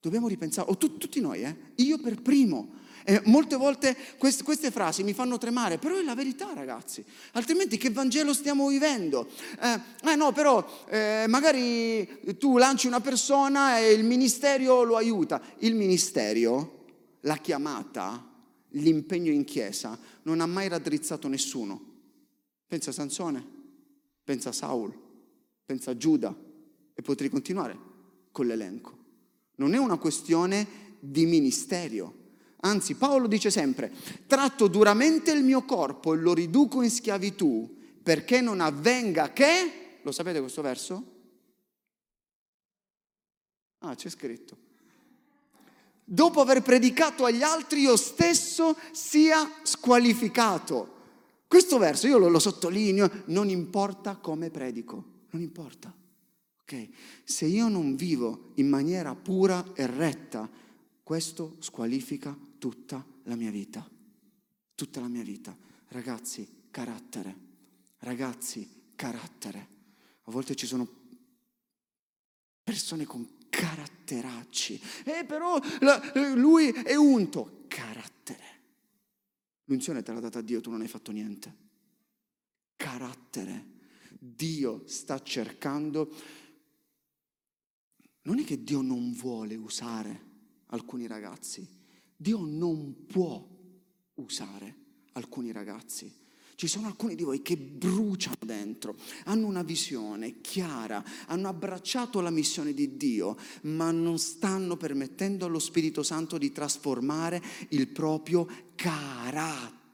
[0.00, 1.56] Dobbiamo ripensare, o tu, tutti noi, eh?
[1.76, 2.84] io per primo.
[3.08, 7.76] E molte volte queste, queste, frasi mi fanno tremare, però è la verità ragazzi, altrimenti
[7.76, 9.28] che Vangelo stiamo vivendo?
[9.60, 15.40] Eh, eh no, però eh, magari tu lanci una persona e il ministero lo aiuta.
[15.58, 16.84] Il ministero,
[17.20, 18.28] la chiamata,
[18.70, 21.80] l'impegno in chiesa non ha mai raddrizzato nessuno.
[22.66, 23.46] Pensa a Sansone,
[24.24, 24.92] pensa a Saul,
[25.64, 26.34] pensa a Giuda
[26.92, 27.78] e potrei continuare
[28.32, 28.98] con l'elenco.
[29.58, 30.66] Non è una questione
[30.98, 32.24] di ministero
[32.66, 33.92] Anzi, Paolo dice sempre,
[34.26, 39.98] tratto duramente il mio corpo e lo riduco in schiavitù perché non avvenga che...
[40.02, 41.04] Lo sapete questo verso?
[43.78, 44.56] Ah, c'è scritto.
[46.04, 50.94] Dopo aver predicato agli altri, io stesso sia squalificato.
[51.46, 55.92] Questo verso io lo, lo sottolineo, non importa come predico, non importa.
[56.62, 56.92] Okay?
[57.22, 60.48] Se io non vivo in maniera pura e retta,
[61.02, 63.88] questo squalifica tutta la mia vita.
[64.74, 65.56] Tutta la mia vita.
[65.88, 67.34] Ragazzi, carattere.
[67.98, 69.74] Ragazzi, carattere.
[70.22, 70.88] A volte ci sono
[72.62, 74.80] persone con caratteracci.
[75.04, 76.00] Eh, però la,
[76.34, 77.64] lui è unto.
[77.68, 78.44] Carattere.
[79.64, 81.54] L'unzione te l'ha data Dio, tu non hai fatto niente.
[82.76, 83.74] Carattere.
[84.18, 86.12] Dio sta cercando.
[88.22, 90.20] Non è che Dio non vuole usare
[90.66, 91.66] alcuni ragazzi.
[92.16, 93.46] Dio non può
[94.14, 94.74] usare
[95.12, 96.24] alcuni ragazzi.
[96.56, 102.30] Ci sono alcuni di voi che bruciano dentro, hanno una visione chiara, hanno abbracciato la
[102.30, 109.84] missione di Dio, ma non stanno permettendo allo Spirito Santo di trasformare il proprio carattere.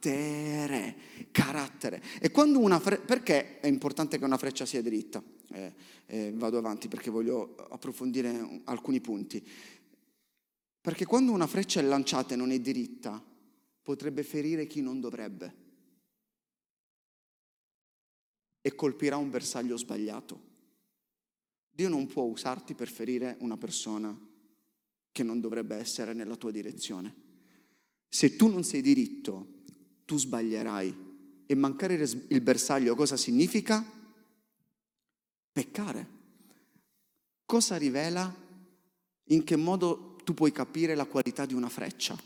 [1.32, 2.00] Carattere.
[2.20, 5.20] E quando una fre- perché è importante che una freccia sia dritta?
[5.50, 5.72] Eh,
[6.06, 9.44] eh, vado avanti perché voglio approfondire alcuni punti.
[10.82, 13.24] Perché quando una freccia è lanciata e non è diritta,
[13.82, 15.60] potrebbe ferire chi non dovrebbe
[18.60, 20.50] e colpirà un bersaglio sbagliato.
[21.70, 24.16] Dio non può usarti per ferire una persona
[25.12, 27.14] che non dovrebbe essere nella tua direzione.
[28.08, 29.62] Se tu non sei diritto,
[30.04, 31.10] tu sbaglierai.
[31.46, 33.84] E mancare il bersaglio cosa significa?
[35.52, 36.08] Peccare.
[37.44, 38.34] Cosa rivela?
[39.26, 42.16] In che modo tu puoi capire la qualità di una freccia?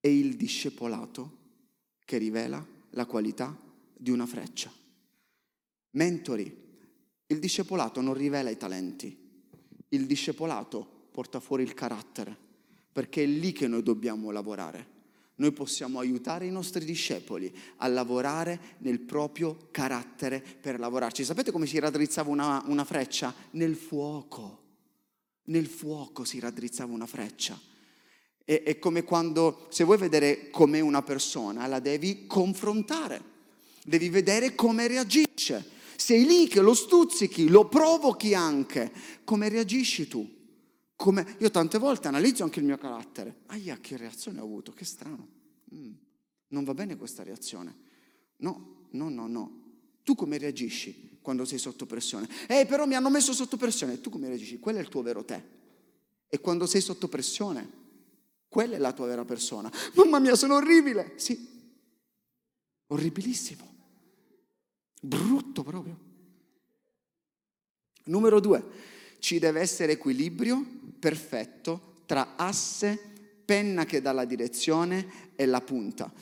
[0.00, 1.38] È il discepolato
[2.04, 3.56] che rivela la qualità
[3.96, 4.72] di una freccia.
[5.92, 6.60] Mentori,
[7.26, 9.16] il discepolato non rivela i talenti,
[9.88, 12.36] il discepolato porta fuori il carattere,
[12.92, 14.90] perché è lì che noi dobbiamo lavorare.
[15.36, 21.24] Noi possiamo aiutare i nostri discepoli a lavorare nel proprio carattere per lavorarci.
[21.24, 23.34] Sapete come si raddrizzava una, una freccia?
[23.52, 24.61] Nel fuoco.
[25.44, 27.58] Nel fuoco si raddrizzava una freccia.
[28.44, 33.30] È, è come quando, se vuoi vedere com'è una persona, la devi confrontare.
[33.84, 35.70] Devi vedere come reagisce.
[35.96, 38.92] Sei lì che lo stuzzichi, lo provochi anche.
[39.24, 40.28] Come reagisci tu?
[40.96, 41.36] Come...
[41.38, 43.42] Io tante volte analizzo anche il mio carattere.
[43.46, 45.28] Aia, che reazione ho avuto, che strano.
[45.74, 45.92] Mm,
[46.48, 47.76] non va bene questa reazione.
[48.38, 49.61] No, no, no, no.
[50.02, 52.28] Tu come reagisci quando sei sotto pressione?
[52.48, 54.00] Eh, però mi hanno messo sotto pressione.
[54.00, 54.58] Tu come reagisci?
[54.58, 55.60] Quello è il tuo vero te.
[56.28, 57.70] E quando sei sotto pressione,
[58.48, 59.70] quella è la tua vera persona.
[59.94, 61.12] Mamma mia, sono orribile.
[61.16, 61.48] Sì,
[62.88, 63.70] orribilissimo.
[65.00, 66.10] Brutto proprio.
[68.04, 68.64] Numero due,
[69.20, 70.64] ci deve essere equilibrio
[70.98, 72.98] perfetto tra asse,
[73.44, 76.12] penna che dà la direzione e la punta.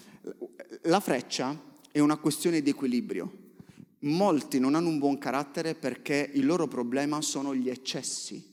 [0.83, 1.59] La freccia
[1.91, 3.40] è una questione di equilibrio.
[4.01, 8.49] Molti non hanno un buon carattere perché il loro problema sono gli eccessi.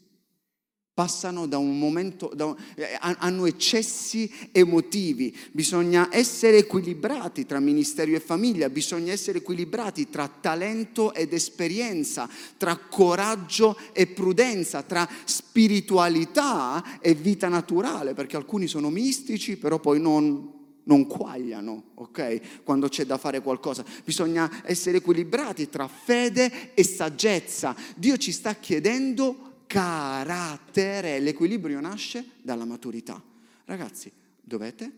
[0.93, 8.15] Passano da un momento, da un, eh, hanno eccessi emotivi, bisogna essere equilibrati tra ministero
[8.15, 16.99] e famiglia, bisogna essere equilibrati tra talento ed esperienza, tra coraggio e prudenza, tra spiritualità
[16.99, 20.56] e vita naturale, perché alcuni sono mistici, però poi non,
[20.88, 22.63] non quagliano, ok?
[22.63, 23.86] Quando c'è da fare qualcosa.
[24.04, 27.76] Bisogna essere equilibrati tra fede e saggezza.
[27.95, 31.19] Dio ci sta chiedendo carattere.
[31.19, 33.21] L'equilibrio nasce dalla maturità.
[33.65, 34.91] Ragazzi, dovete,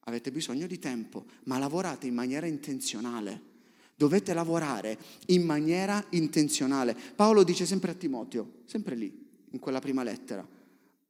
[0.00, 3.50] avete bisogno di tempo, ma lavorate in maniera intenzionale.
[3.94, 6.96] Dovete lavorare in maniera intenzionale.
[7.14, 10.46] Paolo dice sempre a Timoteo, sempre lì, in quella prima lettera,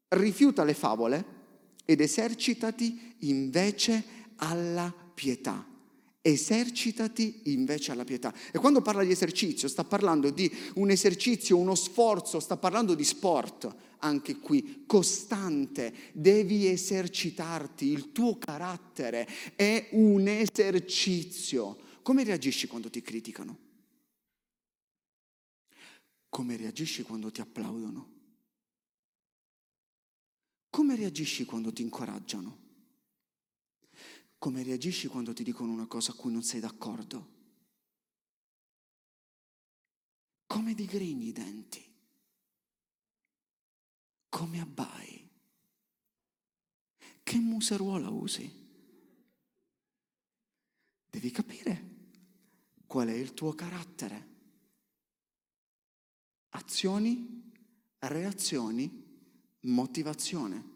[0.09, 1.41] rifiuta le favole
[1.85, 4.05] ed esercitati invece
[4.37, 5.67] alla pietà
[6.23, 8.33] esercitati invece alla pietà.
[8.53, 13.05] E quando parla di esercizio, sta parlando di un esercizio, uno sforzo, sta parlando di
[13.05, 21.77] sport, anche qui, costante, devi esercitarti, il tuo carattere è un esercizio.
[22.03, 23.59] Come reagisci quando ti criticano?
[26.29, 28.12] Come reagisci quando ti applaudono?
[30.73, 32.59] Come reagisci quando ti incoraggiano?
[34.39, 37.29] Come reagisci quando ti dicono una cosa a cui non sei d'accordo?
[40.47, 41.95] Come digrigni i denti?
[44.31, 45.29] Come abbai?
[47.23, 48.51] Che museruola usi?
[51.11, 51.91] Devi capire
[52.87, 54.29] qual è il tuo carattere.
[56.49, 57.53] Azioni,
[57.99, 59.02] reazioni,
[59.63, 60.71] motivazione.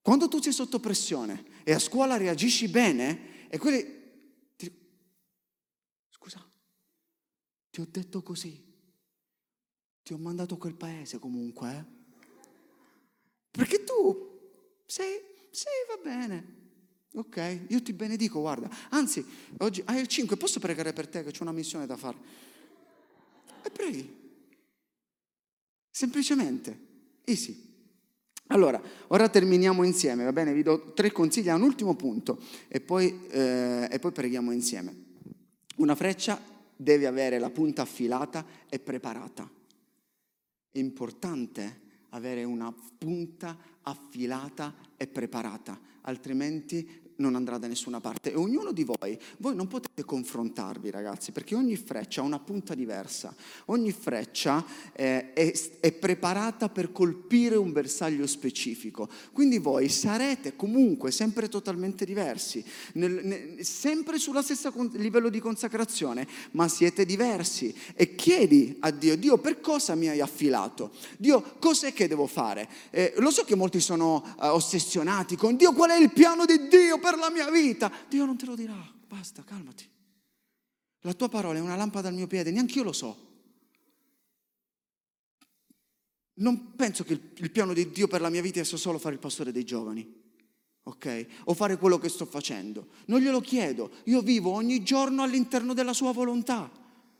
[0.00, 3.84] Quando tu sei sotto pressione e a scuola reagisci bene, e quelli...
[4.56, 4.72] Ti...
[6.08, 6.44] Scusa,
[7.70, 8.70] ti ho detto così.
[10.02, 12.00] Ti ho mandato a quel paese comunque, eh?
[13.50, 14.30] Perché tu
[14.86, 16.60] sei, sì, va bene.
[17.14, 18.68] Ok, io ti benedico, guarda.
[18.88, 19.24] Anzi,
[19.58, 22.16] oggi hai il 5, posso pregare per te che c'è una missione da fare?
[23.62, 24.20] E preghi.
[25.90, 26.90] Semplicemente.
[27.24, 27.71] Easy.
[28.48, 30.52] Allora, ora terminiamo insieme, va bene?
[30.52, 34.94] Vi do tre consigli a un ultimo punto e poi, eh, e poi preghiamo insieme.
[35.76, 36.38] Una freccia
[36.76, 39.50] deve avere la punta affilata e preparata.
[40.70, 48.32] È importante avere una punta affilata e preparata, altrimenti non andrà da nessuna parte.
[48.32, 52.74] E ognuno di voi, voi non potete confrontarvi ragazzi, perché ogni freccia ha una punta
[52.74, 53.34] diversa,
[53.66, 59.08] ogni freccia eh, è, è, preparata per colpire un bersaglio specifico.
[59.32, 66.26] Quindi voi sarete comunque sempre totalmente diversi, nel, nel, sempre sullo stesso livello di consacrazione,
[66.52, 67.74] ma siete diversi.
[67.94, 70.90] E chiedi a Dio, Dio per cosa mi hai affilato?
[71.16, 72.68] Dio cos'è che devo fare?
[72.90, 76.66] Eh, lo so che molti sono eh, ossessionati con Dio, qual è il piano di
[76.68, 77.90] Dio per la mia vita.
[78.08, 79.88] Dio non te lo dirà, basta, calmati.
[81.00, 83.30] La tua parola è una lampada al mio piede, neanche io lo so.
[86.34, 89.20] non penso che il piano di Dio per la mia vita sia solo fare il
[89.20, 90.20] pastore dei giovani.
[90.84, 91.26] Ok?
[91.44, 92.88] O fare quello che sto facendo.
[93.06, 93.90] Non glielo chiedo.
[94.04, 96.70] Io vivo ogni giorno all'interno della sua volontà.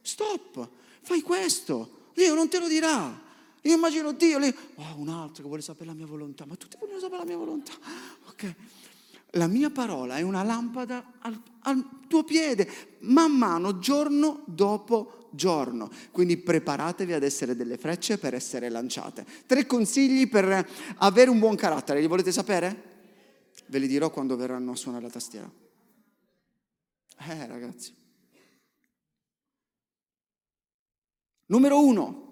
[0.01, 0.69] Stop,
[1.03, 2.11] fai questo.
[2.15, 3.21] Dio non te lo dirà.
[3.65, 6.77] Io immagino Dio lì, oh, un altro che vuole sapere la mia volontà, ma tutti
[6.81, 7.73] vogliono sapere la mia volontà.
[8.27, 8.55] Ok?
[9.37, 12.69] La mia parola è una lampada al, al tuo piede,
[13.01, 15.91] man mano, giorno dopo giorno.
[16.11, 19.25] Quindi preparatevi ad essere delle frecce per essere lanciate.
[19.47, 22.91] Tre consigli per avere un buon carattere, li volete sapere?
[23.67, 25.51] Ve li dirò quando verranno a suonare la tastiera.
[27.19, 27.95] Eh ragazzi.
[31.47, 32.32] Numero uno.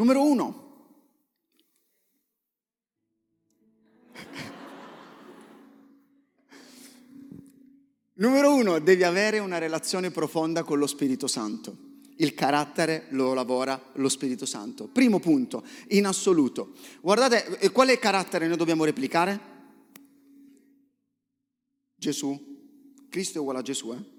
[0.00, 0.68] Numero uno.
[8.14, 11.76] Numero uno, devi avere una relazione profonda con lo Spirito Santo.
[12.16, 14.88] Il carattere lo lavora lo Spirito Santo.
[14.88, 16.72] Primo punto, in assoluto.
[17.02, 19.38] Guardate, eh, quale carattere noi dobbiamo replicare?
[21.94, 22.48] Gesù.
[23.10, 24.18] Cristo è uguale a Gesù, eh?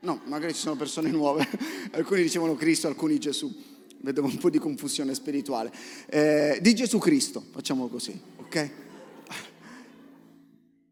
[0.00, 1.48] No, magari ci sono persone nuove.
[1.94, 3.70] alcuni dicevano Cristo, alcuni Gesù.
[4.02, 5.72] Vedevo un po' di confusione spirituale.
[6.06, 8.70] Eh, di Gesù Cristo, facciamo così, ok?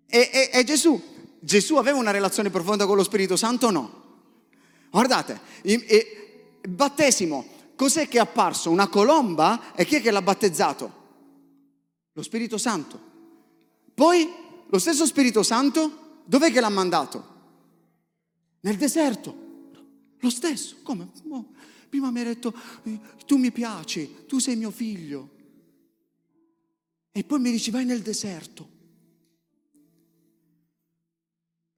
[0.06, 1.00] E, e, e Gesù
[1.42, 4.02] Gesù aveva una relazione profonda con lo Spirito Santo o no?
[4.90, 5.82] Guardate, il
[6.68, 8.70] battesimo, cos'è che è apparso?
[8.70, 10.98] Una colomba e chi è che l'ha battezzato?
[12.12, 13.08] Lo Spirito Santo.
[13.94, 14.30] Poi
[14.68, 17.28] lo stesso Spirito Santo, dov'è che l'ha mandato?
[18.60, 19.48] Nel deserto.
[20.18, 20.76] Lo stesso.
[20.82, 21.08] Come?
[21.90, 22.54] Prima mi ha detto,
[23.26, 25.38] tu mi piaci, tu sei mio figlio.
[27.10, 28.78] E poi mi dici, vai nel deserto.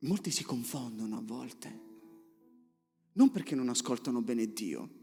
[0.01, 1.81] Molti si confondono a volte,
[3.13, 5.02] non perché non ascoltano bene Dio,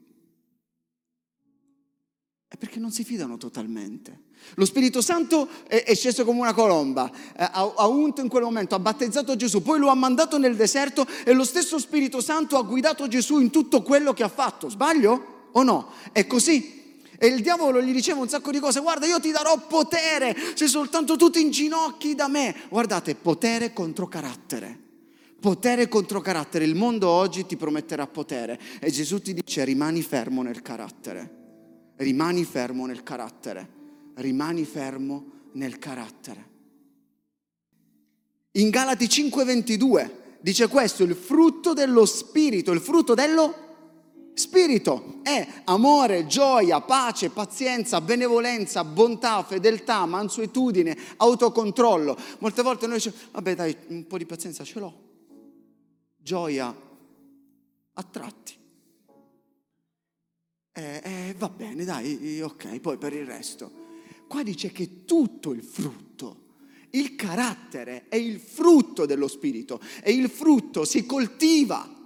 [2.51, 4.21] è perché non si fidano totalmente.
[4.55, 8.73] Lo Spirito Santo è, sceso come una colomba, eh, ha, ha unto in quel momento,
[8.73, 12.63] ha battezzato Gesù, poi lo ha mandato nel deserto e lo stesso Spirito Santo ha
[12.63, 14.67] guidato Gesù in tutto quello che ha fatto.
[14.67, 15.91] Sbaglio o no?
[16.11, 16.77] È così.
[17.19, 20.67] E il diavolo gli diceva un sacco di cose, guarda io ti darò potere se
[20.67, 22.55] soltanto tu ti inginocchi da me.
[22.69, 24.87] Guardate, potere contro carattere.
[25.39, 26.65] Potere contro carattere.
[26.65, 31.38] Il mondo oggi ti prometterà potere e Gesù ti dice rimani fermo nel carattere.
[31.99, 33.77] Rimani fermo nel carattere.
[34.15, 36.47] Rimani fermo nel carattere.
[38.51, 43.67] In Galati 5:22 dice questo, il frutto dello spirito, il frutto dello
[44.33, 52.17] spirito è amore, gioia, pace, pazienza, benevolenza, bontà, fedeltà, mansuetudine, autocontrollo.
[52.39, 55.07] Molte volte noi diciamo, vabbè dai, un po' di pazienza ce l'ho
[56.15, 56.73] gioia
[57.93, 58.58] a tratti.
[60.71, 63.71] Eh, eh, va bene, dai, ok, poi per il resto.
[64.27, 66.47] Qua dice che tutto il frutto,
[66.91, 71.98] il carattere è il frutto dello Spirito e il frutto si coltiva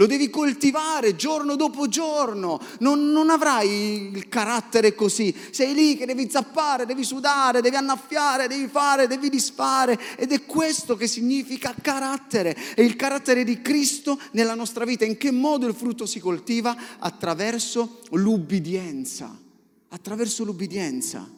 [0.00, 5.34] lo devi coltivare giorno dopo giorno, non, non, avrai il carattere così.
[5.50, 10.00] Sei lì che devi zappare, devi sudare, devi annaffiare, devi fare, devi disfare.
[10.16, 12.56] Ed è questo che significa carattere.
[12.74, 15.04] È il carattere di Cristo nella nostra vita.
[15.04, 16.74] In che modo il frutto si coltiva?
[16.98, 19.38] Attraverso l'ubbidienza.
[19.88, 21.28] Attraverso l'ubbidienza.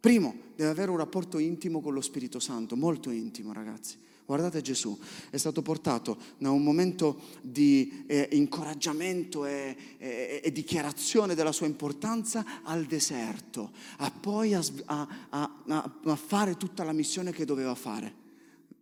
[0.00, 3.96] Primo, deve avere un rapporto intimo con lo Spirito Santo, molto intimo ragazzi.
[4.32, 11.34] Guardate Gesù, è stato portato da un momento di eh, incoraggiamento e, e, e, dichiarazione
[11.34, 17.30] della sua importanza al deserto, a poi a, a, a, a fare tutta la missione
[17.30, 18.14] che doveva fare.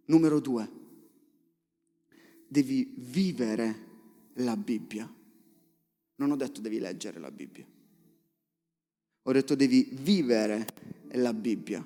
[0.05, 0.71] Numero due,
[2.47, 3.87] devi vivere
[4.35, 5.13] la Bibbia.
[6.15, 7.67] Non ho detto devi leggere la Bibbia,
[9.23, 10.65] ho detto devi vivere
[11.15, 11.85] la Bibbia.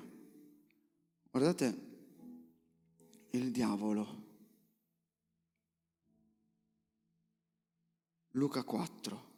[1.31, 1.84] Guardate,
[3.35, 4.23] il diavolo.
[8.31, 9.33] Luca 4.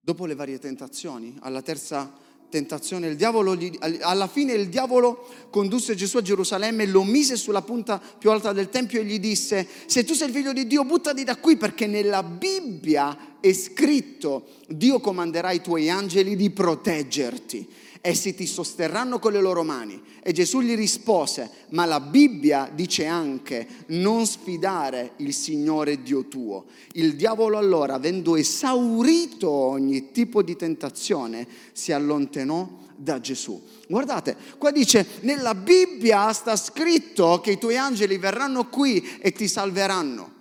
[0.00, 3.56] Dopo le varie tentazioni, alla terza tentazione, diavolo,
[4.00, 8.70] alla fine il diavolo condusse Gesù a Gerusalemme, lo mise sulla punta più alta del
[8.70, 11.86] Tempio e gli disse, se tu sei il figlio di Dio, buttati da qui perché
[11.86, 19.32] nella Bibbia è scritto, Dio comanderà i tuoi angeli di proteggerti Essi ti sosterranno con
[19.32, 20.00] le loro mani.
[20.22, 26.64] E Gesù gli rispose, ma la Bibbia dice anche, non sfidare il Signore Dio tuo.
[26.92, 33.60] Il diavolo allora, avendo esaurito ogni tipo di tentazione, si allontanò da Gesù.
[33.86, 39.46] Guardate, qua dice, nella Bibbia sta scritto che i tuoi angeli verranno qui e ti
[39.46, 40.38] salveranno.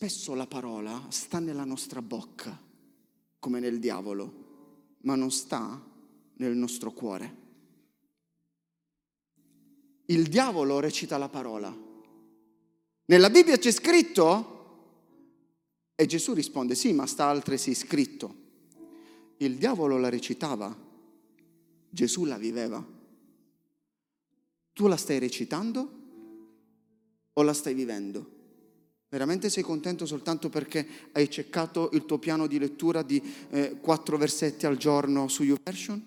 [0.00, 2.58] Spesso la parola sta nella nostra bocca,
[3.38, 5.78] come nel diavolo, ma non sta
[6.36, 7.36] nel nostro cuore.
[10.06, 11.70] Il diavolo recita la parola.
[13.04, 14.94] Nella Bibbia c'è scritto?
[15.94, 18.34] E Gesù risponde, sì, ma sta altresì scritto.
[19.36, 20.74] Il diavolo la recitava,
[21.90, 22.82] Gesù la viveva.
[24.72, 25.90] Tu la stai recitando
[27.34, 28.38] o la stai vivendo?
[29.10, 34.16] Veramente sei contento soltanto perché hai cercato il tuo piano di lettura di eh, quattro
[34.16, 36.06] versetti al giorno su YouVersion?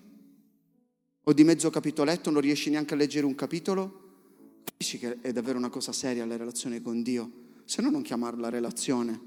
[1.24, 4.62] O di mezzo capitoletto, non riesci neanche a leggere un capitolo?
[4.64, 7.30] Capisci che è davvero una cosa seria la relazione con Dio?
[7.66, 9.20] Se no non chiamarla relazione.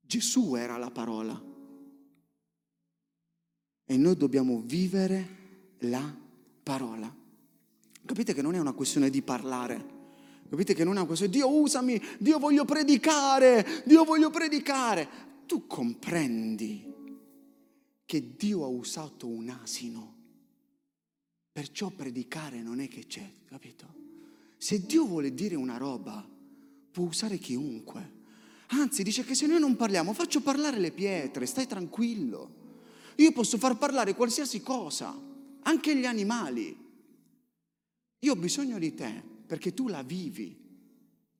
[0.00, 1.38] Gesù era la parola.
[3.84, 5.28] E noi dobbiamo vivere
[5.80, 6.16] la
[6.62, 7.14] parola.
[8.06, 9.96] Capite che non è una questione di parlare
[10.48, 15.26] Capite che non una cosa, Dio usami, Dio voglio predicare, Dio voglio predicare.
[15.46, 16.86] Tu comprendi
[18.06, 20.14] che Dio ha usato un asino,
[21.52, 23.86] perciò predicare non è che c'è, capito?
[24.56, 26.26] Se Dio vuole dire una roba,
[26.90, 28.16] può usare chiunque.
[28.68, 32.56] Anzi, dice che se noi non parliamo, faccio parlare le pietre, stai tranquillo.
[33.16, 35.14] Io posso far parlare qualsiasi cosa,
[35.62, 36.86] anche gli animali.
[38.20, 40.56] Io ho bisogno di te perché tu la vivi,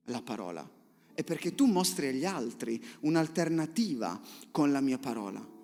[0.05, 0.67] la parola,
[1.13, 4.19] e perché tu mostri agli altri un'alternativa
[4.51, 5.57] con la mia parola.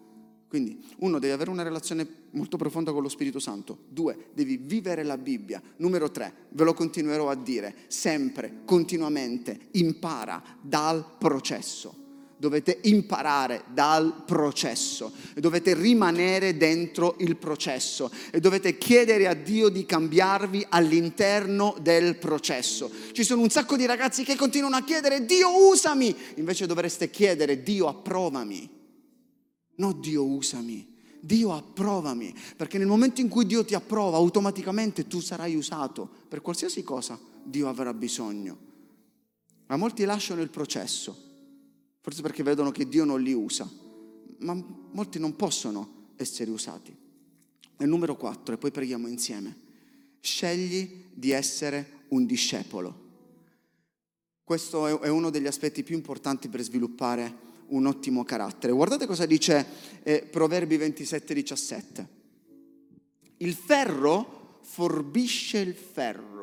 [0.47, 3.79] Quindi, uno, devi avere una relazione molto profonda con lo Spirito Santo.
[3.89, 5.61] Due, devi vivere la Bibbia.
[5.77, 12.03] Numero tre, ve lo continuerò a dire, sempre, continuamente, impara dal processo
[12.37, 19.69] dovete imparare dal processo e dovete rimanere dentro il processo e dovete chiedere a Dio
[19.69, 22.91] di cambiarvi all'interno del processo.
[23.11, 27.63] Ci sono un sacco di ragazzi che continuano a chiedere Dio usami, invece dovreste chiedere
[27.63, 28.69] Dio approvami.
[29.77, 30.93] No Dio usami.
[31.19, 36.41] Dio approvami, perché nel momento in cui Dio ti approva, automaticamente tu sarai usato per
[36.41, 38.57] qualsiasi cosa Dio avrà bisogno.
[39.65, 41.24] Ma molti lasciano il processo
[42.05, 43.67] forse perché vedono che Dio non li usa,
[44.41, 44.53] ma
[44.91, 46.95] molti non possono essere usati.
[47.77, 49.57] E numero quattro, e poi preghiamo insieme,
[50.19, 53.01] scegli di essere un discepolo.
[54.43, 57.39] Questo è uno degli aspetti più importanti per sviluppare
[57.69, 58.71] un ottimo carattere.
[58.71, 59.65] Guardate cosa dice
[60.03, 62.07] eh, Proverbi 27, 17.
[63.37, 66.34] Il ferro forbisce il ferro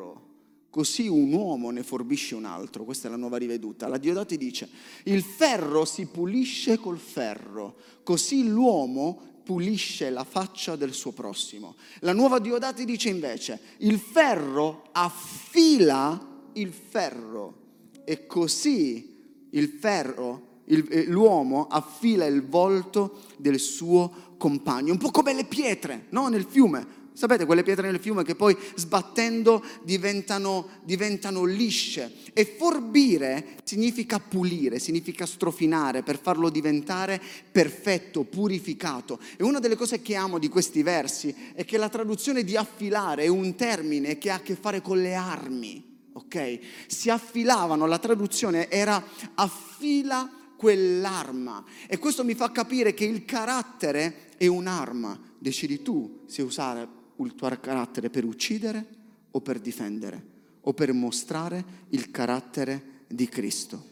[0.73, 2.83] così un uomo ne forbisce un altro.
[2.83, 3.87] Questa è la nuova riveduta.
[3.87, 4.67] La Diodati dice,
[5.03, 11.75] il ferro si pulisce col ferro, così l'uomo pulisce la faccia del suo prossimo.
[11.99, 17.57] La nuova Diodati dice invece, il ferro affila il ferro
[18.03, 19.15] e così
[19.51, 25.45] il ferro, il, eh, l'uomo affila il volto del suo compagno, un po' come le
[25.45, 26.29] pietre, no?
[26.29, 32.11] Nel fiume Sapete quelle pietre nel fiume che poi sbattendo diventano, diventano, lisce.
[32.33, 39.19] E forbire significa pulire, significa strofinare per farlo diventare perfetto, purificato.
[39.37, 43.23] E una delle cose che amo di questi versi è che la traduzione di affilare
[43.23, 45.91] è un termine che ha a che fare con le armi.
[46.13, 46.59] Ok?
[46.87, 49.03] Si affilavano, la traduzione era
[49.35, 51.63] affila quell'arma.
[51.87, 55.19] E questo mi fa capire che il carattere è un'arma.
[55.37, 58.85] Decidi tu se usare il tuo carattere per uccidere
[59.31, 63.91] o per difendere o per mostrare il carattere di Cristo.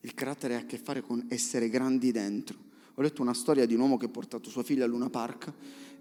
[0.00, 2.56] Il carattere ha a che fare con essere grandi dentro.
[2.94, 5.52] Ho letto una storia di un uomo che ha portato sua figlia a Luna Park.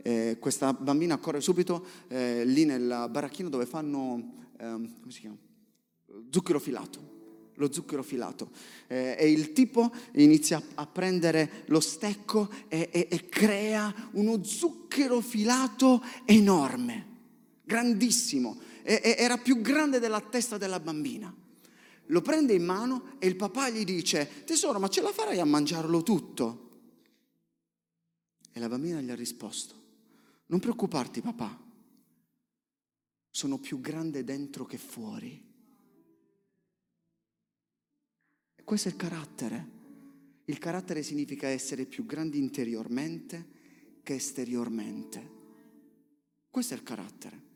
[0.03, 5.37] Eh, questa bambina corre subito eh, lì nel baracchino dove fanno, eh, come si chiama?
[6.29, 7.16] Zucchero filato
[7.57, 8.49] lo zucchero filato.
[8.87, 15.21] Eh, e il tipo inizia a prendere lo stecco e, e, e crea uno zucchero
[15.21, 17.05] filato enorme,
[17.63, 18.59] grandissimo.
[18.83, 21.33] E, era più grande della testa della bambina.
[22.09, 25.45] Lo prende in mano e il papà gli dice, tesoro, ma ce la farai a
[25.45, 26.65] mangiarlo tutto?
[28.53, 29.75] E la bambina gli ha risposto,
[30.47, 31.65] non preoccuparti papà,
[33.29, 35.46] sono più grande dentro che fuori.
[38.67, 39.67] Questo è il carattere.
[40.43, 43.45] Il carattere significa essere più grandi interiormente
[44.03, 45.31] che esteriormente.
[46.51, 47.41] Questo è il carattere.